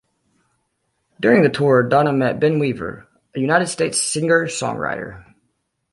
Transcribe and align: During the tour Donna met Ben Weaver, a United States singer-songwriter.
During 1.19 1.43
the 1.43 1.49
tour 1.49 1.83
Donna 1.87 2.11
met 2.11 2.39
Ben 2.39 2.57
Weaver, 2.57 3.07
a 3.35 3.39
United 3.39 3.67
States 3.67 4.01
singer-songwriter. 4.01 5.35